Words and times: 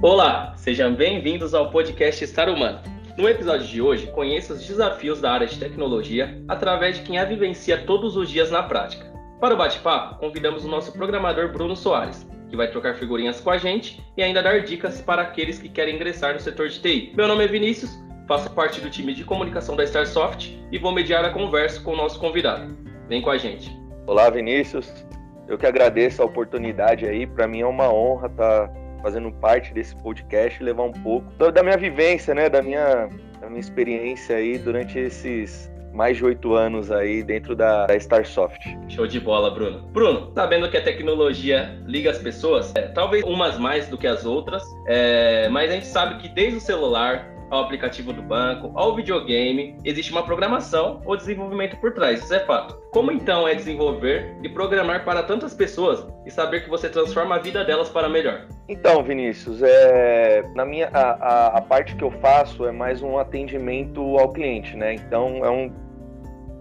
Olá, 0.00 0.54
sejam 0.56 0.94
bem-vindos 0.94 1.54
ao 1.54 1.72
podcast 1.72 2.22
Estar 2.22 2.48
Humano. 2.48 2.78
No 3.16 3.28
episódio 3.28 3.66
de 3.66 3.82
hoje, 3.82 4.06
conheça 4.06 4.52
os 4.52 4.64
desafios 4.64 5.20
da 5.20 5.32
área 5.32 5.48
de 5.48 5.58
tecnologia 5.58 6.40
através 6.46 6.98
de 6.98 7.02
quem 7.02 7.18
a 7.18 7.24
vivencia 7.24 7.84
todos 7.84 8.16
os 8.16 8.30
dias 8.30 8.48
na 8.48 8.62
prática. 8.62 9.12
Para 9.40 9.54
o 9.54 9.56
bate-papo, 9.56 10.20
convidamos 10.20 10.64
o 10.64 10.68
nosso 10.68 10.92
programador 10.92 11.52
Bruno 11.52 11.74
Soares, 11.74 12.24
que 12.48 12.56
vai 12.56 12.70
trocar 12.70 12.94
figurinhas 12.94 13.40
com 13.40 13.50
a 13.50 13.58
gente 13.58 14.00
e 14.16 14.22
ainda 14.22 14.40
dar 14.40 14.60
dicas 14.60 15.00
para 15.00 15.22
aqueles 15.22 15.58
que 15.58 15.68
querem 15.68 15.96
ingressar 15.96 16.32
no 16.32 16.38
setor 16.38 16.68
de 16.68 16.80
TI. 16.80 17.12
Meu 17.16 17.26
nome 17.26 17.42
é 17.42 17.48
Vinícius, 17.48 17.90
faço 18.28 18.48
parte 18.52 18.80
do 18.80 18.88
time 18.88 19.12
de 19.12 19.24
comunicação 19.24 19.74
da 19.74 19.82
Starsoft 19.82 20.56
e 20.70 20.78
vou 20.78 20.92
mediar 20.92 21.24
a 21.24 21.30
conversa 21.30 21.80
com 21.80 21.94
o 21.94 21.96
nosso 21.96 22.20
convidado. 22.20 22.72
Vem 23.08 23.20
com 23.20 23.30
a 23.30 23.36
gente. 23.36 23.76
Olá, 24.06 24.30
Vinícius. 24.30 25.04
Eu 25.48 25.58
que 25.58 25.66
agradeço 25.66 26.22
a 26.22 26.26
oportunidade 26.26 27.04
aí. 27.04 27.26
Para 27.26 27.48
mim 27.48 27.62
é 27.62 27.66
uma 27.66 27.92
honra 27.92 28.28
estar 28.28 28.68
tá 28.68 28.87
fazendo 29.02 29.30
parte 29.32 29.72
desse 29.72 29.94
podcast, 29.96 30.62
levar 30.62 30.84
um 30.84 30.92
pouco 30.92 31.30
da 31.50 31.62
minha 31.62 31.76
vivência, 31.76 32.34
né, 32.34 32.48
da 32.48 32.62
minha, 32.62 33.08
da 33.40 33.48
minha 33.48 33.60
experiência 33.60 34.36
aí 34.36 34.58
durante 34.58 34.98
esses 34.98 35.70
mais 35.92 36.16
de 36.16 36.24
oito 36.24 36.54
anos 36.54 36.90
aí 36.90 37.22
dentro 37.22 37.56
da, 37.56 37.86
da 37.86 37.96
Starsoft. 37.96 38.78
Show 38.88 39.06
de 39.06 39.18
bola, 39.18 39.50
Bruno. 39.50 39.80
Bruno, 39.88 40.30
sabendo 40.34 40.70
que 40.70 40.76
a 40.76 40.82
tecnologia 40.82 41.76
liga 41.86 42.10
as 42.10 42.18
pessoas, 42.18 42.72
é, 42.76 42.82
talvez 42.82 43.24
umas 43.24 43.58
mais 43.58 43.88
do 43.88 43.98
que 43.98 44.06
as 44.06 44.24
outras, 44.24 44.62
é, 44.86 45.48
mas 45.48 45.70
a 45.70 45.74
gente 45.74 45.86
sabe 45.86 46.22
que 46.22 46.28
desde 46.28 46.58
o 46.58 46.60
celular 46.60 47.28
ao 47.50 47.64
aplicativo 47.64 48.12
do 48.12 48.22
banco, 48.22 48.72
ao 48.74 48.94
videogame, 48.94 49.76
existe 49.84 50.12
uma 50.12 50.22
programação 50.22 51.00
ou 51.04 51.16
desenvolvimento 51.16 51.76
por 51.78 51.92
trás, 51.92 52.22
isso 52.22 52.34
é 52.34 52.40
fato. 52.40 52.78
Como 52.90 53.12
então 53.12 53.46
é 53.46 53.54
desenvolver 53.54 54.36
e 54.42 54.48
programar 54.48 55.04
para 55.04 55.22
tantas 55.22 55.54
pessoas 55.54 56.06
e 56.26 56.30
saber 56.30 56.64
que 56.64 56.70
você 56.70 56.88
transforma 56.88 57.36
a 57.36 57.38
vida 57.38 57.64
delas 57.64 57.88
para 57.88 58.08
melhor? 58.08 58.46
Então, 58.68 59.02
Vinícius, 59.02 59.62
é, 59.62 60.42
na 60.54 60.64
minha 60.64 60.88
a, 60.92 61.10
a, 61.10 61.46
a 61.58 61.62
parte 61.62 61.96
que 61.96 62.04
eu 62.04 62.10
faço 62.10 62.66
é 62.66 62.72
mais 62.72 63.02
um 63.02 63.18
atendimento 63.18 64.00
ao 64.18 64.32
cliente, 64.32 64.76
né? 64.76 64.94
Então 64.94 65.44
é 65.44 65.50
um 65.50 65.72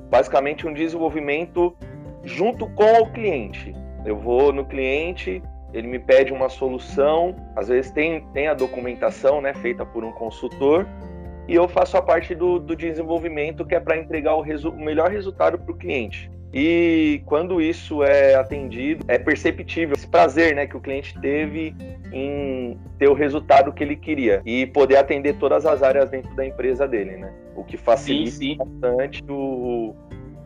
basicamente 0.09 0.65
um 0.65 0.73
desenvolvimento 0.73 1.75
junto 2.23 2.67
com 2.69 3.01
o 3.01 3.11
cliente. 3.11 3.75
Eu 4.05 4.17
vou 4.17 4.53
no 4.53 4.65
cliente, 4.65 5.41
ele 5.77 5.87
me 5.87 5.99
pede 5.99 6.33
uma 6.33 6.49
solução, 6.49 7.35
às 7.55 7.67
vezes 7.67 7.91
tem, 7.91 8.21
tem 8.33 8.47
a 8.47 8.53
documentação 8.53 9.41
né, 9.41 9.53
feita 9.53 9.85
por 9.85 10.03
um 10.03 10.11
consultor, 10.11 10.87
e 11.47 11.55
eu 11.55 11.67
faço 11.67 11.95
a 11.95 12.01
parte 12.01 12.35
do, 12.35 12.59
do 12.59 12.75
desenvolvimento 12.75 13.65
que 13.65 13.75
é 13.75 13.79
para 13.79 13.97
entregar 13.97 14.35
o, 14.35 14.41
resu 14.41 14.69
o 14.69 14.79
melhor 14.79 15.09
resultado 15.09 15.57
para 15.57 15.71
o 15.71 15.75
cliente. 15.75 16.29
E 16.53 17.21
quando 17.25 17.61
isso 17.61 18.03
é 18.03 18.35
atendido, 18.35 19.05
é 19.07 19.19
perceptível 19.19 19.95
esse 19.95 20.07
prazer 20.07 20.55
né, 20.55 20.65
que 20.65 20.75
o 20.75 20.79
cliente 20.79 21.17
teve 21.19 21.75
em 22.11 22.77
ter 22.97 23.07
o 23.09 23.13
resultado 23.13 23.71
que 23.71 23.83
ele 23.83 23.95
queria 23.95 24.41
e 24.45 24.65
poder 24.65 24.97
atender 24.97 25.35
todas 25.37 25.65
as 25.65 25.83
áreas 25.83 26.09
dentro 26.09 26.33
da 26.35 26.45
empresa 26.45 26.87
dele, 26.87 27.17
né? 27.17 27.33
O 27.55 27.63
que 27.63 27.77
facilita 27.77 28.31
sim, 28.31 28.55
sim. 28.55 28.57
bastante 28.57 29.23
o, 29.29 29.93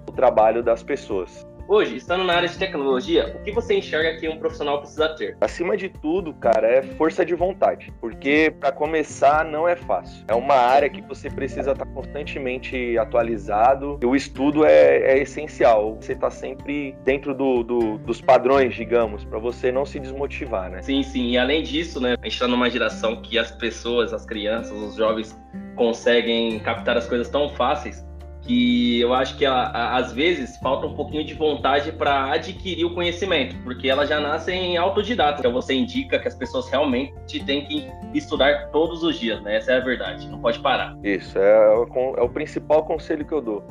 o 0.08 0.12
trabalho 0.12 0.64
das 0.64 0.82
pessoas. 0.82 1.48
Hoje, 1.72 1.96
estando 1.96 2.26
na 2.26 2.34
área 2.34 2.50
de 2.50 2.58
tecnologia, 2.58 3.34
o 3.34 3.44
que 3.46 3.50
você 3.54 3.76
enxerga 3.76 4.20
que 4.20 4.28
um 4.28 4.38
profissional 4.38 4.80
precisa 4.80 5.08
ter? 5.16 5.38
Acima 5.40 5.78
de 5.78 5.88
tudo, 5.88 6.34
cara, 6.34 6.68
é 6.68 6.82
força 6.82 7.26
de 7.26 7.34
vontade. 7.34 7.94
Porque, 8.02 8.54
para 8.60 8.74
começar, 8.74 9.46
não 9.46 9.66
é 9.66 9.78
fácil. 9.78 10.22
É 10.28 10.36
uma 10.36 10.54
área 10.54 10.90
que 10.90 11.00
você 11.00 11.30
precisa 11.30 11.72
estar 11.72 11.86
tá 11.86 11.92
constantemente 11.94 12.98
atualizado. 12.98 13.98
E 14.04 14.06
o 14.06 14.14
estudo 14.18 14.66
é, 14.66 14.98
é 14.98 15.20
essencial. 15.22 15.96
Você 15.96 16.12
está 16.12 16.30
sempre 16.30 16.94
dentro 17.06 17.34
do, 17.34 17.64
do, 17.64 17.98
dos 18.00 18.20
padrões, 18.20 18.76
digamos, 18.76 19.24
para 19.24 19.40
você 19.40 19.72
não 19.72 19.86
se 19.86 19.98
desmotivar, 19.98 20.70
né? 20.70 20.82
Sim, 20.82 21.02
sim. 21.04 21.30
E 21.30 21.38
além 21.38 21.64
disso, 21.64 22.02
né, 22.02 22.18
a 22.20 22.24
gente 22.26 22.34
está 22.34 22.50
numa 22.50 22.70
geração 22.70 23.22
que 23.22 23.40
as 23.40 23.50
pessoas, 23.50 24.12
as 24.12 24.26
crianças, 24.26 24.74
os 24.74 24.96
jovens 24.96 25.40
conseguem 25.78 26.60
captar 26.60 26.98
as 26.98 27.08
coisas 27.08 27.30
tão 27.30 27.48
fáceis 27.52 28.04
que 28.42 29.00
eu 29.00 29.14
acho 29.14 29.38
que 29.38 29.46
às 29.46 30.12
vezes 30.12 30.58
falta 30.58 30.88
um 30.88 30.96
pouquinho 30.96 31.24
de 31.24 31.34
vontade 31.34 31.92
para 31.92 32.32
adquirir 32.32 32.86
o 32.86 32.94
conhecimento, 32.94 33.56
porque 33.64 33.88
ela 33.88 34.06
já 34.06 34.20
nasce 34.20 34.52
em 34.52 34.78
autodidata. 34.78 35.40
Então 35.40 35.54
você 35.54 35.74
indica 35.74 36.18
que 36.20 36.28
as 36.28 36.36
pessoas 36.36 36.68
realmente 36.70 37.44
têm 37.46 37.66
que 37.66 37.88
estudar 38.14 38.70
todos 38.72 39.04
os 39.04 39.20
dias, 39.20 39.42
né? 39.42 39.58
Essa 39.58 39.74
é 39.74 39.78
a 39.78 39.80
verdade, 39.80 40.28
não 40.28 40.40
pode 40.40 40.60
parar. 40.60 40.98
Isso, 41.04 41.38
é, 41.38 41.70
o, 41.76 42.16
é 42.18 42.22
o 42.22 42.30
principal 42.30 42.84
conselho 42.84 43.26
que 43.26 43.34
eu 43.34 43.42
dou. 43.42 43.64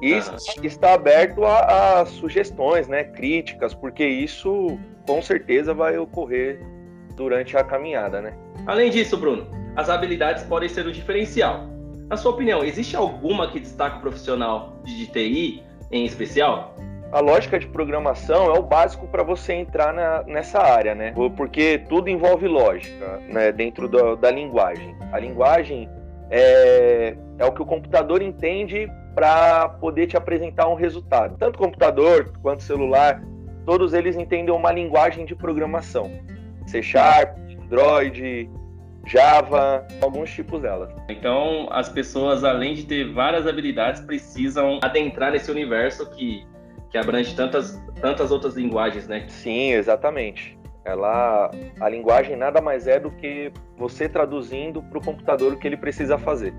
E 0.00 0.14
ah. 0.14 0.36
está 0.62 0.94
aberto 0.94 1.44
a, 1.44 2.00
a 2.00 2.06
sugestões, 2.06 2.86
né, 2.86 3.04
críticas, 3.04 3.74
porque 3.74 4.06
isso 4.06 4.78
com 5.06 5.20
certeza 5.20 5.74
vai 5.74 5.98
ocorrer 5.98 6.60
durante 7.16 7.56
a 7.56 7.64
caminhada, 7.64 8.22
né? 8.22 8.32
Além 8.64 8.90
disso, 8.90 9.16
Bruno, 9.16 9.48
as 9.74 9.90
habilidades 9.90 10.44
podem 10.44 10.68
ser 10.68 10.86
o 10.86 10.92
diferencial 10.92 11.77
na 12.08 12.16
sua 12.16 12.32
opinião, 12.32 12.64
existe 12.64 12.96
alguma 12.96 13.50
que 13.50 13.60
destaca 13.60 13.98
o 13.98 14.00
profissional 14.00 14.76
de 14.84 15.06
TI 15.06 15.62
em 15.90 16.04
especial? 16.04 16.74
A 17.12 17.20
lógica 17.20 17.58
de 17.58 17.66
programação 17.66 18.54
é 18.54 18.58
o 18.58 18.62
básico 18.62 19.06
para 19.06 19.22
você 19.22 19.54
entrar 19.54 19.94
na, 19.94 20.22
nessa 20.24 20.58
área, 20.58 20.94
né? 20.94 21.14
Porque 21.36 21.82
tudo 21.88 22.08
envolve 22.08 22.46
lógica, 22.46 23.18
né? 23.28 23.50
Dentro 23.52 23.88
da, 23.88 24.14
da 24.14 24.30
linguagem. 24.30 24.94
A 25.12 25.18
linguagem 25.18 25.88
é, 26.30 27.16
é 27.38 27.44
o 27.44 27.52
que 27.52 27.62
o 27.62 27.66
computador 27.66 28.20
entende 28.20 28.90
para 29.14 29.68
poder 29.68 30.06
te 30.06 30.16
apresentar 30.16 30.68
um 30.68 30.74
resultado. 30.74 31.36
Tanto 31.38 31.58
computador 31.58 32.32
quanto 32.42 32.62
celular, 32.62 33.22
todos 33.64 33.92
eles 33.94 34.16
entendem 34.16 34.54
uma 34.54 34.70
linguagem 34.70 35.24
de 35.24 35.34
programação. 35.34 36.10
C 36.66 36.82
Sharp, 36.82 37.36
Android, 37.64 38.50
Java, 39.08 39.86
alguns 40.02 40.30
tipos 40.30 40.60
delas. 40.60 40.90
Então, 41.08 41.66
as 41.70 41.88
pessoas, 41.88 42.44
além 42.44 42.74
de 42.74 42.84
ter 42.84 43.10
várias 43.10 43.46
habilidades, 43.46 44.02
precisam 44.02 44.78
adentrar 44.82 45.32
nesse 45.32 45.50
universo 45.50 46.10
que, 46.10 46.46
que 46.90 46.98
abrange 46.98 47.34
tantas, 47.34 47.82
tantas 48.02 48.30
outras 48.30 48.54
linguagens, 48.54 49.08
né? 49.08 49.24
Sim, 49.28 49.72
exatamente. 49.72 50.58
Ela, 50.84 51.50
a 51.80 51.88
linguagem 51.88 52.36
nada 52.36 52.60
mais 52.60 52.86
é 52.86 53.00
do 53.00 53.10
que 53.10 53.50
você 53.78 54.08
traduzindo 54.08 54.82
para 54.82 54.98
o 54.98 55.04
computador 55.04 55.54
o 55.54 55.58
que 55.58 55.66
ele 55.66 55.76
precisa 55.78 56.18
fazer. 56.18 56.52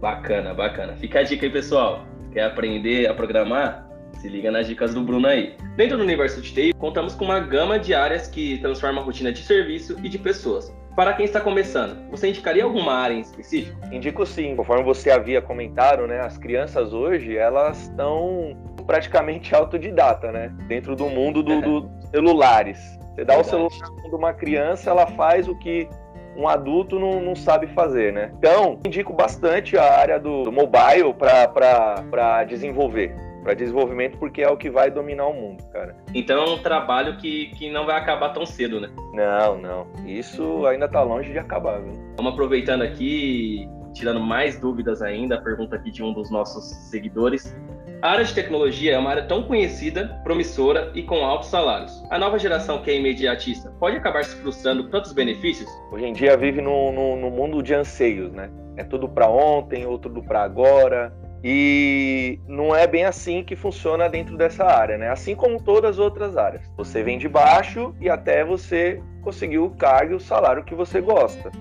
Bacana, 0.00 0.54
bacana. 0.54 0.96
Fica 0.96 1.20
a 1.20 1.22
dica 1.22 1.44
aí, 1.44 1.52
pessoal. 1.52 2.06
Quer 2.32 2.44
aprender 2.44 3.06
a 3.06 3.14
programar? 3.14 3.83
Se 4.20 4.28
liga 4.28 4.50
nas 4.50 4.66
dicas 4.66 4.94
do 4.94 5.02
Bruno 5.02 5.26
aí. 5.26 5.54
Dentro 5.76 5.96
do 5.96 6.02
universo 6.02 6.40
de 6.40 6.52
TI, 6.52 6.72
contamos 6.74 7.14
com 7.14 7.24
uma 7.24 7.40
gama 7.40 7.78
de 7.78 7.94
áreas 7.94 8.26
que 8.26 8.58
transforma 8.58 9.00
a 9.00 9.04
rotina 9.04 9.32
de 9.32 9.42
serviço 9.42 9.96
e 10.02 10.08
de 10.08 10.18
pessoas. 10.18 10.72
Para 10.94 11.12
quem 11.12 11.24
está 11.24 11.40
começando, 11.40 12.08
você 12.08 12.28
indicaria 12.28 12.62
alguma 12.62 12.92
área 12.94 13.14
em 13.14 13.20
específico? 13.20 13.76
Indico 13.92 14.24
sim. 14.24 14.54
Conforme 14.54 14.84
você 14.84 15.10
havia 15.10 15.42
comentado, 15.42 16.06
né, 16.06 16.20
as 16.20 16.38
crianças 16.38 16.92
hoje 16.92 17.36
elas 17.36 17.82
estão 17.82 18.56
praticamente 18.86 19.54
autodidata, 19.54 20.30
né, 20.30 20.52
dentro 20.68 20.94
do 20.94 21.06
mundo 21.08 21.42
dos 21.42 21.60
do 21.62 21.90
celulares. 22.10 22.78
Você 23.14 23.24
dá 23.24 23.34
Verdade. 23.34 23.40
o 23.40 23.44
celular 23.44 24.02
para 24.02 24.16
uma 24.16 24.32
criança, 24.32 24.90
ela 24.90 25.06
faz 25.08 25.48
o 25.48 25.56
que 25.56 25.88
um 26.36 26.48
adulto 26.48 26.98
não, 26.98 27.20
não, 27.20 27.34
sabe 27.34 27.66
fazer, 27.68 28.12
né? 28.12 28.32
Então, 28.38 28.78
indico 28.84 29.12
bastante 29.12 29.76
a 29.76 29.98
área 29.98 30.18
do, 30.18 30.42
do 30.42 30.52
mobile 30.52 31.14
para 31.14 32.44
desenvolver 32.44 33.14
para 33.44 33.54
desenvolvimento, 33.54 34.18
porque 34.18 34.42
é 34.42 34.48
o 34.48 34.56
que 34.56 34.70
vai 34.70 34.90
dominar 34.90 35.26
o 35.26 35.34
mundo, 35.34 35.62
cara. 35.70 35.94
Então 36.14 36.42
é 36.42 36.50
um 36.50 36.58
trabalho 36.58 37.18
que, 37.18 37.48
que 37.48 37.70
não 37.70 37.84
vai 37.84 37.96
acabar 37.96 38.30
tão 38.30 38.46
cedo, 38.46 38.80
né? 38.80 38.88
Não, 39.12 39.58
não. 39.58 39.86
Isso 40.06 40.66
ainda 40.66 40.88
tá 40.88 41.02
longe 41.02 41.30
de 41.30 41.38
acabar, 41.38 41.80
viu? 41.80 41.92
Vamos 42.16 42.32
aproveitando 42.32 42.82
aqui, 42.82 43.68
tirando 43.92 44.18
mais 44.18 44.58
dúvidas 44.58 45.02
ainda, 45.02 45.36
a 45.36 45.40
pergunta 45.40 45.76
aqui 45.76 45.90
de 45.90 46.02
um 46.02 46.12
dos 46.14 46.30
nossos 46.30 46.64
seguidores. 46.90 47.54
A 48.00 48.10
área 48.12 48.24
de 48.24 48.34
tecnologia 48.34 48.94
é 48.94 48.98
uma 48.98 49.10
área 49.10 49.24
tão 49.24 49.42
conhecida, 49.42 50.20
promissora 50.24 50.90
e 50.94 51.02
com 51.02 51.24
altos 51.24 51.48
salários. 51.48 52.02
A 52.10 52.18
nova 52.18 52.38
geração 52.38 52.82
que 52.82 52.90
é 52.90 52.96
imediatista 52.96 53.70
pode 53.78 53.96
acabar 53.96 54.24
se 54.24 54.36
frustrando 54.36 54.84
com 54.84 54.90
tantos 54.90 55.12
benefícios? 55.12 55.70
Hoje 55.92 56.06
em 56.06 56.12
dia 56.12 56.36
vive 56.36 56.60
no, 56.60 56.92
no, 56.92 57.16
no 57.16 57.30
mundo 57.30 57.62
de 57.62 57.74
anseios, 57.74 58.32
né? 58.32 58.50
É 58.76 58.84
tudo 58.84 59.08
para 59.08 59.28
ontem, 59.28 59.86
ou 59.86 59.98
tudo 59.98 60.22
para 60.22 60.42
agora, 60.42 61.14
e 61.46 62.40
não 62.48 62.74
é 62.74 62.86
bem 62.86 63.04
assim 63.04 63.44
que 63.44 63.54
funciona 63.54 64.08
dentro 64.08 64.34
dessa 64.34 64.64
área, 64.64 64.96
né? 64.96 65.10
Assim 65.10 65.36
como 65.36 65.62
todas 65.62 65.90
as 65.90 65.98
outras 65.98 66.38
áreas. 66.38 66.62
Você 66.74 67.02
vem 67.02 67.18
de 67.18 67.28
baixo 67.28 67.94
e 68.00 68.08
até 68.08 68.42
você 68.42 68.98
conseguir 69.20 69.58
o 69.58 69.68
cargo 69.68 70.12
e 70.12 70.16
o 70.16 70.20
salário 70.20 70.64
que 70.64 70.74
você 70.74 71.02
gosta, 71.02 71.52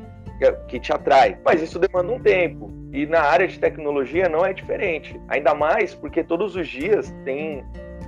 que 0.69 0.79
te 0.79 0.93
atrai. 0.93 1.37
Mas 1.43 1.61
isso 1.61 1.77
demanda 1.79 2.13
um 2.13 2.19
tempo. 2.19 2.71
E 2.93 3.05
na 3.05 3.23
área 3.23 3.45
de 3.45 3.59
tecnologia 3.59 4.29
não 4.29 4.45
é 4.45 4.53
diferente. 4.53 5.19
Ainda 5.27 5.53
mais 5.53 5.93
porque 5.93 6.23
todos 6.23 6.55
os 6.55 6.65
dias 6.65 7.13
tem 7.25 7.61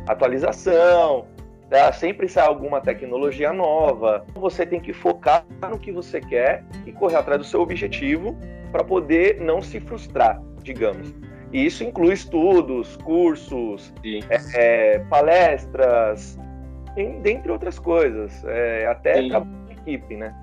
atualização, 0.07 1.25
tá? 1.69 1.91
sempre 1.91 2.29
sai 2.29 2.47
alguma 2.47 2.79
tecnologia 2.79 3.51
nova. 3.51 4.25
Você 4.35 4.65
tem 4.65 4.79
que 4.79 4.93
focar 4.93 5.45
no 5.69 5.77
que 5.77 5.91
você 5.91 6.21
quer 6.21 6.63
e 6.85 6.93
correr 6.93 7.17
atrás 7.17 7.41
do 7.41 7.45
seu 7.45 7.59
objetivo 7.59 8.33
para 8.71 8.81
poder 8.81 9.41
não 9.41 9.61
se 9.61 9.81
frustrar, 9.81 10.41
digamos. 10.63 11.24
E 11.51 11.65
isso 11.65 11.83
inclui 11.83 12.13
estudos, 12.13 12.97
cursos, 12.97 13.93
é, 14.03 14.37
é, 14.55 14.99
palestras, 15.09 16.37
dentre 17.21 17.51
outras 17.51 17.77
coisas, 17.79 18.43
é, 18.45 18.87
até 18.87 19.27
trabalho 19.27 19.51
em 19.69 19.73
equipe, 19.73 20.15
né? 20.17 20.35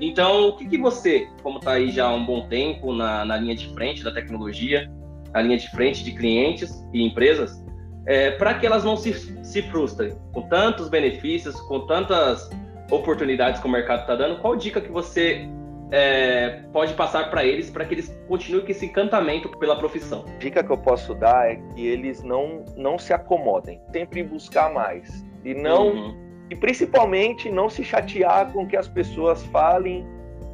Então, 0.00 0.48
o 0.48 0.56
que, 0.56 0.66
que 0.66 0.78
você, 0.78 1.28
como 1.42 1.58
está 1.58 1.72
aí 1.72 1.90
já 1.90 2.06
há 2.06 2.14
um 2.14 2.24
bom 2.24 2.46
tempo 2.48 2.92
na, 2.92 3.24
na 3.24 3.36
linha 3.36 3.54
de 3.54 3.72
frente 3.74 4.04
da 4.04 4.12
tecnologia, 4.12 4.90
na 5.32 5.42
linha 5.42 5.56
de 5.56 5.70
frente 5.70 6.04
de 6.04 6.12
clientes 6.12 6.84
e 6.92 7.04
empresas, 7.04 7.64
é, 8.06 8.30
para 8.32 8.54
que 8.54 8.66
elas 8.66 8.84
não 8.84 8.96
se, 8.96 9.12
se 9.44 9.62
frustrem 9.62 10.16
com 10.32 10.42
tantos 10.42 10.88
benefícios, 10.88 11.58
com 11.62 11.86
tantas 11.86 12.48
oportunidades 12.90 13.60
que 13.60 13.66
o 13.66 13.70
mercado 13.70 14.02
está 14.02 14.14
dando, 14.14 14.38
qual 14.40 14.54
dica 14.54 14.80
que 14.80 14.90
você 14.90 15.48
é, 15.90 16.62
pode 16.72 16.94
passar 16.94 17.30
para 17.30 17.44
eles 17.44 17.70
para 17.70 17.84
que 17.84 17.94
eles 17.94 18.08
continuem 18.26 18.64
com 18.64 18.70
esse 18.70 18.86
encantamento 18.86 19.48
pela 19.58 19.76
profissão? 19.76 20.24
Dica 20.38 20.62
que 20.62 20.70
eu 20.70 20.78
posso 20.78 21.14
dar 21.14 21.50
é 21.50 21.56
que 21.56 21.86
eles 21.86 22.22
não, 22.22 22.64
não 22.76 22.98
se 22.98 23.12
acomodem, 23.12 23.80
sempre 23.92 24.22
buscar 24.22 24.72
mais 24.72 25.24
e 25.44 25.54
não 25.54 25.88
uhum. 25.88 26.16
e 26.50 26.56
principalmente 26.56 27.50
não 27.50 27.68
se 27.70 27.84
chatear 27.84 28.52
com 28.52 28.66
que 28.66 28.76
as 28.76 28.88
pessoas 28.88 29.44
falem 29.46 30.04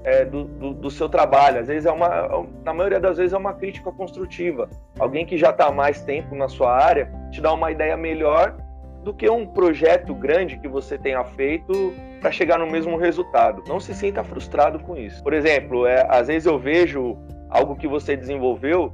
é, 0.04 0.24
do, 0.24 0.44
do, 0.44 0.74
do, 0.74 0.90
seu 0.90 1.08
trabalho. 1.08 1.60
Às 1.60 1.68
vezes 1.68 1.86
é 1.86 1.92
uma, 1.92 2.46
na 2.64 2.74
maioria 2.74 3.00
das 3.00 3.16
vezes 3.16 3.32
é 3.32 3.38
uma 3.38 3.54
crítica 3.54 3.90
construtiva. 3.92 4.68
Alguém 4.98 5.24
que 5.24 5.38
já 5.38 5.50
está 5.50 5.70
mais 5.70 6.02
tempo 6.02 6.34
na 6.34 6.48
sua 6.48 6.76
área 6.76 7.10
te 7.30 7.40
dá 7.40 7.52
uma 7.52 7.70
ideia 7.70 7.96
melhor 7.96 8.56
do 9.02 9.12
que 9.12 9.28
um 9.28 9.46
projeto 9.46 10.14
grande 10.14 10.58
que 10.58 10.68
você 10.68 10.96
tenha 10.96 11.24
feito 11.24 11.92
para 12.20 12.30
chegar 12.30 12.58
no 12.58 12.70
mesmo 12.70 12.96
resultado. 12.96 13.62
Não 13.66 13.80
se 13.80 13.94
sinta 13.94 14.22
frustrado 14.22 14.78
com 14.78 14.96
isso. 14.96 15.22
Por 15.22 15.32
exemplo, 15.32 15.86
é, 15.86 16.06
às 16.08 16.28
vezes 16.28 16.46
eu 16.46 16.58
vejo 16.58 17.16
algo 17.50 17.76
que 17.76 17.88
você 17.88 18.16
desenvolveu 18.16 18.92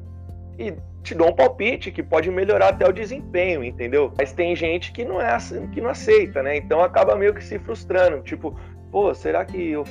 e 0.59 0.75
te 1.03 1.15
dou 1.15 1.29
um 1.29 1.33
palpite 1.33 1.91
que 1.91 2.03
pode 2.03 2.31
melhorar 2.31 2.69
até 2.69 2.89
o 2.89 2.93
desempenho, 2.93 3.63
entendeu? 3.63 4.13
Mas 4.19 4.33
tem 4.33 4.57
gente 4.57 4.93
que 4.93 5.05
não 5.05 5.21
é 5.21 5.37
que 5.73 5.81
não 5.81 5.91
aceita, 5.91 6.43
né? 6.43 6.57
Então 6.57 6.83
acaba 6.83 7.15
meio 7.15 7.35
que 7.35 7.45
se 7.45 7.59
frustrando, 7.59 8.23
tipo, 8.23 8.59
pô, 8.91 9.15
será 9.15 9.45
que 9.45 9.71
eu 9.71 9.85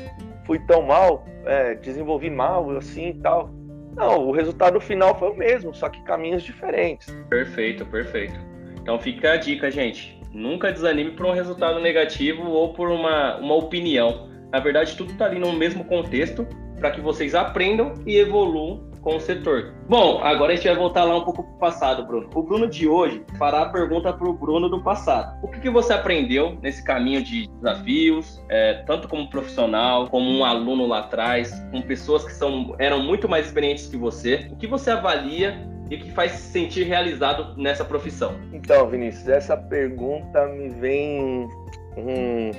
fui 0.46 0.60
tão 0.60 0.82
mal, 0.82 1.26
é, 1.46 1.76
desenvolvi 1.76 2.30
mal 2.30 2.70
assim 2.72 3.10
e 3.10 3.14
tal? 3.16 3.50
Não, 3.96 4.28
o 4.28 4.32
resultado 4.32 4.80
final 4.80 5.18
foi 5.18 5.30
o 5.30 5.36
mesmo, 5.36 5.74
só 5.74 5.90
que 5.90 6.04
caminhos 6.04 6.44
diferentes. 6.44 7.12
Perfeito, 7.30 7.86
perfeito. 7.86 8.57
Então 8.88 8.98
fica 8.98 9.34
a 9.34 9.36
dica, 9.36 9.70
gente. 9.70 10.18
Nunca 10.32 10.72
desanime 10.72 11.12
por 11.12 11.26
um 11.26 11.34
resultado 11.34 11.78
negativo 11.82 12.50
ou 12.50 12.72
por 12.72 12.90
uma, 12.90 13.36
uma 13.36 13.54
opinião. 13.54 14.30
Na 14.50 14.62
verdade, 14.62 14.96
tudo 14.96 15.12
está 15.12 15.26
ali 15.26 15.38
no 15.38 15.52
mesmo 15.52 15.84
contexto 15.84 16.48
para 16.80 16.92
que 16.92 17.02
vocês 17.02 17.36
aprendam 17.36 17.96
e 18.06 18.16
evoluam 18.16 18.90
com 19.02 19.18
o 19.18 19.20
setor. 19.20 19.74
Bom, 19.90 20.24
agora 20.24 20.54
a 20.54 20.56
gente 20.56 20.70
vai 20.70 20.78
voltar 20.78 21.04
lá 21.04 21.18
um 21.18 21.26
pouco 21.26 21.44
para 21.44 21.52
o 21.52 21.60
passado, 21.60 22.08
Bruno. 22.08 22.30
O 22.34 22.42
Bruno 22.42 22.66
de 22.66 22.88
hoje 22.88 23.26
fará 23.38 23.64
a 23.64 23.70
pergunta 23.70 24.14
para 24.14 24.30
o 24.30 24.32
Bruno 24.32 24.70
do 24.70 24.82
passado. 24.82 25.38
O 25.44 25.50
que, 25.50 25.60
que, 25.60 25.70
você 25.70 25.92
aprendeu 25.92 26.58
nesse 26.62 26.82
caminho 26.82 27.22
de 27.22 27.46
desafios, 27.58 28.42
é, 28.48 28.86
tanto 28.86 29.10
como 29.10 29.30
profissional, 29.30 30.08
como 30.08 30.30
um 30.30 30.46
aluno 30.46 30.88
lá 30.88 31.00
atrás, 31.00 31.52
com 31.72 31.82
pessoas 31.82 32.24
que 32.24 32.32
são, 32.32 32.74
eram 32.80 33.04
muito 33.04 33.28
mais 33.28 33.48
experientes 33.48 33.88
que 33.88 33.98
você? 33.98 34.48
O 34.50 34.56
que 34.56 34.66
você 34.66 34.92
avalia 34.92 35.76
e 35.90 35.98
que 35.98 36.12
faz 36.12 36.34
se 36.34 36.52
sentir 36.52 36.84
realizado 36.84 37.56
nessa 37.56 37.86
profissão? 37.86 38.36
Então, 38.54 38.88
Vinícius, 38.88 39.28
essa 39.28 39.56
pergunta 39.56 40.46
me 40.48 40.70
vem 40.70 41.48
com 41.94 42.52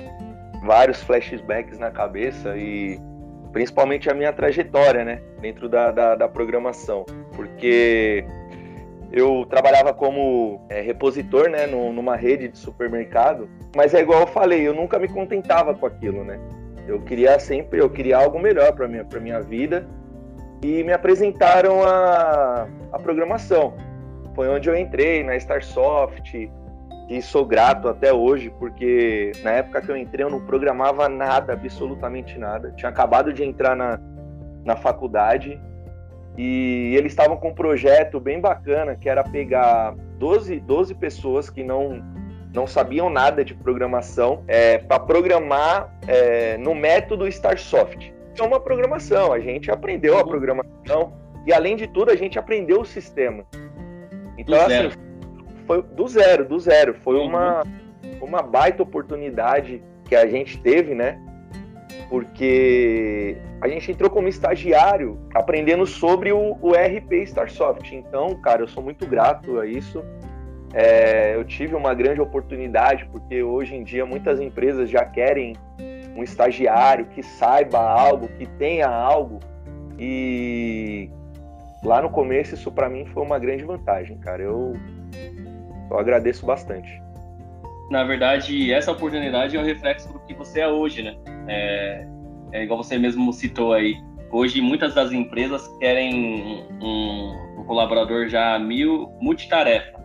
vários 0.63 1.01
flashbacks 1.03 1.77
na 1.79 1.91
cabeça 1.91 2.57
e 2.57 2.99
principalmente 3.51 4.09
a 4.09 4.13
minha 4.13 4.33
trajetória, 4.33 5.03
né, 5.03 5.21
dentro 5.41 5.67
da, 5.67 5.91
da, 5.91 6.15
da 6.15 6.27
programação, 6.27 7.05
porque 7.35 8.25
eu 9.11 9.45
trabalhava 9.49 9.93
como 9.93 10.61
é, 10.69 10.81
repositor, 10.81 11.49
né, 11.49 11.65
no, 11.65 11.91
numa 11.91 12.15
rede 12.15 12.47
de 12.47 12.57
supermercado, 12.57 13.49
mas 13.75 13.93
é 13.93 14.01
igual 14.01 14.21
eu 14.21 14.27
falei, 14.27 14.67
eu 14.67 14.73
nunca 14.73 14.99
me 14.99 15.07
contentava 15.07 15.73
com 15.73 15.85
aquilo, 15.85 16.23
né? 16.23 16.39
Eu 16.87 17.01
queria 17.01 17.39
sempre, 17.39 17.79
eu 17.79 17.89
queria 17.89 18.17
algo 18.17 18.39
melhor 18.39 18.73
para 18.73 18.87
minha 18.87 19.05
para 19.05 19.19
minha 19.19 19.39
vida 19.41 19.87
e 20.61 20.83
me 20.83 20.91
apresentaram 20.91 21.83
a, 21.83 22.67
a 22.91 22.99
programação. 22.99 23.73
Foi 24.35 24.47
onde 24.49 24.69
eu 24.69 24.75
entrei 24.75 25.23
na 25.23 25.35
Starsoft 25.35 26.49
e 27.09 27.21
sou 27.21 27.45
grato 27.45 27.87
até 27.87 28.13
hoje, 28.13 28.51
porque 28.59 29.31
na 29.43 29.51
época 29.51 29.81
que 29.81 29.89
eu 29.89 29.97
entrei 29.97 30.25
eu 30.25 30.29
não 30.29 30.45
programava 30.45 31.09
nada, 31.09 31.53
absolutamente 31.53 32.37
nada. 32.37 32.71
Tinha 32.75 32.89
acabado 32.89 33.33
de 33.33 33.43
entrar 33.43 33.75
na, 33.75 33.99
na 34.63 34.75
faculdade 34.75 35.59
e 36.37 36.93
eles 36.95 37.11
estavam 37.11 37.37
com 37.37 37.49
um 37.49 37.53
projeto 37.53 38.19
bem 38.19 38.39
bacana 38.39 38.95
que 38.95 39.09
era 39.09 39.23
pegar 39.23 39.95
12, 40.19 40.59
12 40.59 40.93
pessoas 40.95 41.49
que 41.49 41.63
não, 41.63 42.03
não 42.53 42.67
sabiam 42.67 43.09
nada 43.09 43.43
de 43.43 43.55
programação 43.55 44.43
é, 44.47 44.77
para 44.77 44.99
programar 44.99 45.93
é, 46.07 46.57
no 46.57 46.75
método 46.75 47.27
Starsoft 47.27 48.13
é 48.41 48.45
uma 48.45 48.59
programação. 48.59 49.31
A 49.31 49.39
gente 49.39 49.71
aprendeu 49.71 50.17
a 50.17 50.25
programação 50.25 51.13
e, 51.45 51.53
além 51.53 51.75
de 51.75 51.87
tudo, 51.87 52.11
a 52.11 52.15
gente 52.15 52.37
aprendeu 52.37 52.81
o 52.81 52.85
sistema. 52.85 53.45
Então, 54.37 54.57
do 54.67 54.73
assim, 54.73 54.89
foi 55.65 55.81
do 55.81 56.07
zero, 56.07 56.47
do 56.47 56.59
zero. 56.59 56.95
Foi 57.03 57.15
uhum. 57.15 57.27
uma, 57.27 57.63
uma 58.21 58.41
baita 58.41 58.83
oportunidade 58.83 59.83
que 60.05 60.15
a 60.15 60.27
gente 60.27 60.59
teve, 60.61 60.95
né? 60.95 61.21
Porque 62.09 63.37
a 63.61 63.67
gente 63.67 63.91
entrou 63.91 64.09
como 64.09 64.27
estagiário 64.27 65.19
aprendendo 65.35 65.85
sobre 65.85 66.31
o, 66.31 66.57
o 66.61 66.71
RP 66.71 67.23
Starsoft. 67.23 67.93
Então, 67.93 68.35
cara, 68.41 68.63
eu 68.63 68.67
sou 68.67 68.81
muito 68.81 69.05
grato 69.05 69.59
a 69.59 69.65
isso. 69.65 70.03
É, 70.73 71.35
eu 71.35 71.43
tive 71.43 71.75
uma 71.75 71.93
grande 71.93 72.21
oportunidade, 72.21 73.07
porque 73.11 73.41
hoje 73.43 73.75
em 73.75 73.83
dia 73.83 74.05
muitas 74.05 74.39
empresas 74.39 74.89
já 74.89 75.03
querem 75.03 75.55
um 76.19 76.23
estagiário 76.23 77.05
que 77.05 77.23
saiba 77.23 77.79
algo, 77.79 78.27
que 78.37 78.45
tenha 78.45 78.87
algo. 78.87 79.39
E 79.97 81.09
lá 81.83 82.01
no 82.01 82.09
começo 82.09 82.55
isso 82.55 82.71
para 82.71 82.89
mim 82.89 83.05
foi 83.05 83.23
uma 83.23 83.39
grande 83.39 83.63
vantagem, 83.63 84.17
cara. 84.17 84.43
Eu, 84.43 84.73
eu 85.89 85.97
agradeço 85.97 86.45
bastante. 86.45 87.01
Na 87.89 88.03
verdade, 88.03 88.71
essa 88.71 88.91
oportunidade 88.91 89.55
é 89.55 89.59
o 89.59 89.63
reflexo 89.63 90.11
do 90.11 90.19
que 90.19 90.33
você 90.33 90.59
é 90.59 90.67
hoje, 90.67 91.01
né? 91.01 91.15
É, 91.47 92.07
é 92.51 92.63
igual 92.63 92.83
você 92.83 92.97
mesmo 92.97 93.31
citou 93.33 93.73
aí. 93.73 93.95
Hoje, 94.31 94.61
muitas 94.61 94.93
das 94.93 95.11
empresas 95.11 95.67
querem 95.79 96.67
um, 96.81 97.59
um 97.59 97.63
colaborador 97.63 98.27
já 98.27 98.59
mil 98.59 99.11
multitarefa 99.19 99.99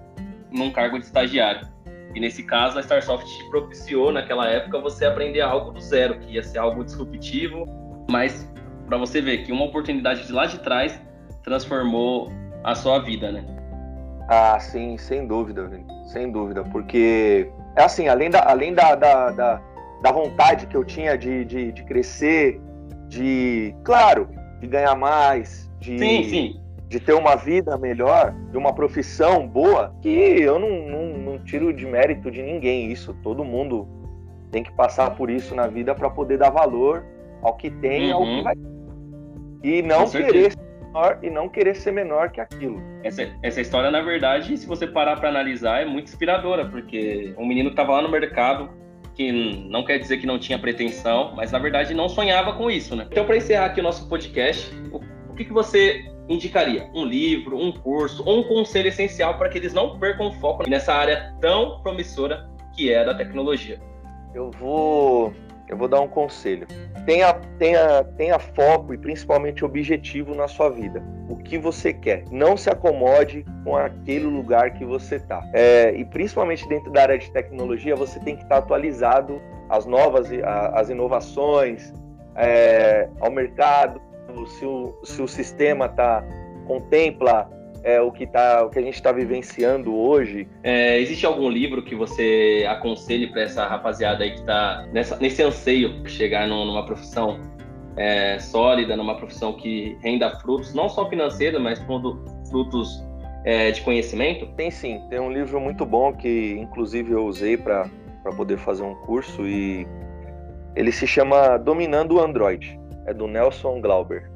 num 0.51 0.71
cargo 0.71 0.99
de 0.99 1.05
estagiário. 1.05 1.69
E 2.15 2.21
nesse 2.21 2.45
caso, 2.45 2.79
a 2.79 2.81
Starsoft 2.81 3.27
te 3.27 3.51
propiciou, 3.51 4.13
naquela 4.13 4.49
época, 4.49 4.79
você 4.79 5.05
aprender 5.05 5.41
algo 5.41 5.73
do 5.73 5.81
zero, 5.81 6.19
que 6.21 6.35
ia 6.35 6.43
ser 6.43 6.59
algo 6.59 6.85
disruptivo, 6.85 7.67
mas 8.09 8.49
para 8.87 8.97
você 8.97 9.21
ver 9.21 9.45
que 9.45 9.53
uma 9.53 9.65
oportunidade 9.65 10.27
de 10.27 10.33
lá 10.33 10.47
de 10.47 10.59
trás 10.61 11.01
transformou 11.43 12.31
a 12.63 12.75
sua 12.75 13.01
vida, 13.01 13.33
né? 13.33 13.45
Ah, 14.29 14.59
sim, 14.61 14.97
sem 14.97 15.27
dúvida, 15.27 15.71
sem 16.07 16.31
dúvida, 16.31 16.63
porque 16.65 17.51
é 17.77 17.83
assim, 17.83 18.09
além 18.09 18.31
da, 18.31 18.49
além 18.49 18.73
da, 18.73 18.95
da, 18.95 19.31
da, 19.31 19.63
da 20.03 20.13
vontade 20.13 20.67
que 20.67 20.77
eu 20.77 20.85
tinha 20.85 21.19
de, 21.19 21.45
de, 21.45 21.73
de 21.73 21.85
crescer, 21.85 22.61
de, 23.09 23.75
claro, 23.85 24.29
de 24.61 24.67
ganhar 24.67 24.95
mais, 24.95 25.71
de, 25.81 25.99
sim, 25.99 26.25
sim 26.25 26.64
de 26.95 27.01
ter 27.01 27.13
uma 27.13 27.35
vida 27.35 27.77
melhor, 27.77 28.33
de 28.53 28.57
uma 28.57 28.73
profissão 28.73 29.49
boa, 29.49 29.93
que 30.01 30.09
eu 30.09 30.61
não, 30.61 30.71
não, 30.89 31.19
não 31.19 31.39
tiro 31.41 31.73
de 31.73 31.85
mérito 31.85 32.31
de 32.31 32.41
ninguém 32.41 32.93
isso. 32.93 33.13
Todo 33.21 33.45
mundo 33.45 33.89
tem 34.53 34.63
que 34.63 34.71
passar 34.71 35.11
por 35.17 35.29
isso 35.29 35.57
na 35.57 35.67
vida 35.67 35.93
para 35.93 36.09
poder 36.09 36.39
dar 36.39 36.51
valor 36.51 37.05
ao 37.43 37.57
que 37.57 37.69
tem, 37.69 38.13
uhum. 38.13 38.15
ao 38.15 38.23
que 38.23 38.31
uhum. 38.31 38.43
vai. 38.45 38.55
E 39.65 39.83
não 39.83 40.09
querer 40.09 40.53
ser 40.53 40.61
menor 40.85 41.19
e 41.21 41.31
não 41.31 41.49
querer 41.49 41.75
ser 41.75 41.91
menor 41.91 42.31
que 42.31 42.41
aquilo. 42.41 42.81
Essa, 43.03 43.29
essa 43.43 43.61
história, 43.61 43.91
na 43.91 44.01
verdade, 44.01 44.57
se 44.57 44.65
você 44.65 44.87
parar 44.87 45.17
para 45.17 45.31
analisar, 45.31 45.83
é 45.83 45.85
muito 45.85 46.07
inspiradora, 46.07 46.65
porque 46.65 47.35
um 47.37 47.45
menino 47.45 47.71
estava 47.71 47.95
lá 47.95 48.03
no 48.03 48.09
mercado, 48.09 48.71
que 49.17 49.33
não 49.69 49.85
quer 49.85 49.99
dizer 49.99 50.19
que 50.19 50.27
não 50.29 50.39
tinha 50.39 50.61
pretensão, 50.61 51.33
mas 51.35 51.51
na 51.51 51.59
verdade 51.59 51.93
não 51.93 52.09
sonhava 52.09 52.53
com 52.53 52.71
isso, 52.71 52.95
né? 52.95 53.09
Então, 53.11 53.25
para 53.25 53.37
encerrar 53.37 53.67
aqui 53.67 53.81
o 53.81 53.83
nosso 53.83 54.09
podcast, 54.09 54.73
o, 54.93 55.01
o 55.31 55.35
que, 55.35 55.45
que 55.45 55.53
você 55.53 56.14
indicaria? 56.29 56.91
Um 56.95 57.05
livro, 57.05 57.57
um 57.57 57.73
curso 57.73 58.23
ou 58.27 58.41
um 58.41 58.43
conselho 58.45 58.89
essencial 58.89 59.37
para 59.39 59.49
que 59.49 59.59
eles 59.59 59.73
não 59.73 59.99
percam 59.99 60.33
foco 60.33 60.69
nessa 60.69 60.93
área 60.93 61.35
tão 61.41 61.81
promissora 61.83 62.49
que 62.75 62.93
é 62.93 63.05
da 63.05 63.15
tecnologia? 63.15 63.81
Eu 64.35 64.51
vou, 64.51 65.33
eu 65.69 65.77
vou 65.77 65.89
dar 65.89 66.01
um 66.01 66.09
conselho. 66.09 66.67
Tenha, 67.07 67.35
tenha, 67.59 68.05
tenha 68.17 68.39
foco 68.39 68.95
e 68.95 68.99
principalmente 68.99 69.65
objetivo 69.65 70.35
na 70.35 70.49
sua 70.49 70.71
vida. 70.71 71.03
O 71.29 71.37
que 71.37 71.59
você 71.59 71.93
quer. 71.93 72.25
Não 72.31 72.57
se 72.57 72.69
acomode 72.69 73.45
com 73.63 73.77
aquele 73.77 74.25
lugar 74.25 74.73
que 74.73 74.85
você 74.85 75.17
está. 75.17 75.43
É, 75.53 75.95
e 75.95 76.05
principalmente 76.05 76.67
dentro 76.69 76.91
da 76.91 77.03
área 77.03 77.19
de 77.19 77.31
tecnologia, 77.31 77.95
você 77.95 78.19
tem 78.21 78.37
que 78.37 78.43
estar 78.43 78.59
atualizado 78.59 79.41
às 79.69 79.87
novas, 79.87 80.29
às 80.73 80.89
inovações, 80.89 81.93
é, 82.37 83.09
ao 83.21 83.31
mercado, 83.31 84.01
se 84.47 84.65
o, 84.65 84.95
se 85.03 85.23
o 85.23 85.29
sistema 85.29 85.89
tá, 85.89 86.25
contempla 86.67 87.49
é, 87.85 88.01
o, 88.01 88.11
que 88.11 88.27
tá, 88.27 88.65
o 88.65 88.71
que 88.71 88.79
a 88.79 88.83
gente 88.83 88.95
está 88.95 89.13
vivenciando 89.13 89.95
hoje. 89.95 90.49
É, 90.63 90.99
existe 90.99 91.27
algum 91.27 91.49
livro 91.49 91.83
que 91.83 91.95
você 91.95 92.67
aconselhe 92.69 93.27
para 93.29 93.43
essa 93.43 93.67
rapaziada 93.67 94.25
aí 94.25 94.31
que 94.31 94.41
está 94.41 94.87
nesse 95.21 95.43
anseio 95.43 96.03
de 96.03 96.11
chegar 96.11 96.49
numa 96.49 96.85
profissão 96.87 97.39
é, 97.97 98.39
sólida, 98.39 98.97
numa 98.97 99.17
profissão 99.17 99.53
que 99.53 99.97
renda 100.03 100.31
frutos, 100.41 100.75
não 100.75 100.89
só 100.89 101.09
financeiros, 101.09 101.61
mas 101.61 101.79
frutos 102.49 103.05
é, 103.45 103.71
de 103.71 103.83
conhecimento? 103.83 104.47
Tem 104.57 104.71
sim, 104.71 105.01
tem 105.11 105.21
um 105.21 105.31
livro 105.31 105.61
muito 105.61 105.85
bom 105.85 106.13
que 106.13 106.57
inclusive 106.59 107.13
eu 107.13 107.27
usei 107.27 107.57
para 107.57 107.89
poder 108.37 108.57
fazer 108.57 108.83
um 108.83 108.95
curso 108.95 109.47
e 109.47 109.87
ele 110.75 110.91
se 110.91 111.07
chama 111.07 111.59
Dominando 111.59 112.17
o 112.17 112.21
Android, 112.21 112.81
é 113.07 113.15
do 113.15 113.27
Nelson 113.27 113.81
Glauber. 113.81 114.31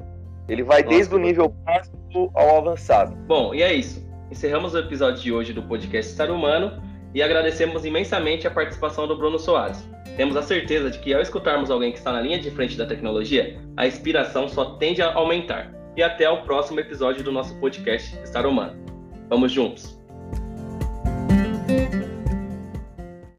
Ele 0.49 0.63
vai 0.63 0.83
Nossa, 0.83 0.95
desde 0.95 1.15
o 1.15 1.19
nível 1.19 1.49
básico 1.49 2.31
ao 2.35 2.59
avançado. 2.59 3.15
Bom, 3.27 3.55
e 3.55 3.63
é 3.63 3.73
isso. 3.73 4.07
Encerramos 4.31 4.75
o 4.75 4.79
episódio 4.79 5.23
de 5.23 5.33
hoje 5.33 5.53
do 5.53 5.63
podcast 5.63 6.11
Estar 6.11 6.31
Humano 6.31 6.83
e 7.15 7.23
agradecemos 7.23 7.85
imensamente 7.85 8.47
a 8.47 8.51
participação 8.51 9.07
do 9.07 9.17
Bruno 9.17 9.39
Soares. 9.39 9.87
Temos 10.17 10.37
a 10.37 10.43
certeza 10.43 10.91
de 10.91 10.99
que 10.99 11.15
ao 11.15 11.21
escutarmos 11.21 11.71
alguém 11.71 11.93
que 11.93 11.99
está 11.99 12.13
na 12.13 12.21
linha 12.21 12.39
de 12.39 12.51
frente 12.51 12.77
da 12.77 12.87
tecnologia, 12.87 13.59
a 13.77 13.87
inspiração 13.87 14.49
só 14.49 14.77
tende 14.77 15.01
a 15.01 15.15
aumentar. 15.15 15.73
E 15.97 16.03
até 16.03 16.29
o 16.29 16.43
próximo 16.43 16.81
episódio 16.81 17.25
do 17.25 17.33
nosso 17.33 17.59
podcast 17.61 18.17
Estar 18.23 18.47
Humano. 18.47 18.77
Vamos 19.29 19.53
juntos! 19.53 19.98